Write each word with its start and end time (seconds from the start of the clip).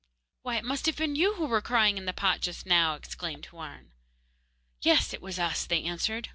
'Why, 0.41 0.55
it 0.57 0.63
must 0.65 0.87
have 0.87 0.95
been 0.95 1.15
you 1.15 1.35
who 1.35 1.45
were 1.45 1.61
crying 1.61 1.93
out 1.93 1.97
in 1.99 2.05
the 2.05 2.11
pot 2.11 2.41
just 2.41 2.65
now!' 2.65 2.95
exclaimed 2.95 3.45
Houarn. 3.51 3.91
'Yes, 4.81 5.13
it 5.13 5.21
was 5.21 5.37
us,' 5.37 5.63
they 5.67 5.83
answered. 5.83 6.29